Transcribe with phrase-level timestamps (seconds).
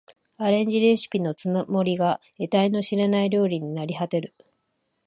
[0.37, 4.33] アレンジレシピのつもりが得体の知れない料理になりはてる